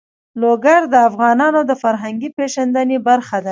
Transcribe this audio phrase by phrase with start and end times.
[0.41, 3.49] لوگر د افغانانو د فرهنګي پیژندنې برخه ده.